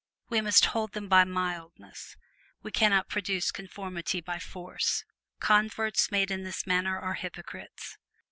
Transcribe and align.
We 0.29 0.41
must 0.41 0.65
hold 0.65 0.93
them 0.93 1.07
by 1.07 1.25
mildness. 1.25 2.17
We 2.63 2.71
can 2.71 2.89
not 2.89 3.07
produce 3.07 3.51
conformity 3.51 4.19
by 4.19 4.39
force. 4.39 5.05
Converts 5.39 6.09
made 6.09 6.31
in 6.31 6.41
this 6.43 6.65
manner 6.65 6.99
are 6.99 7.13
hypocrites. 7.13 7.99